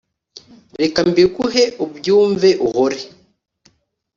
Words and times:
Reka 0.81 0.99
mbiguhe 1.09 1.63
ubyumve 1.85 2.49
uhore 2.67 2.99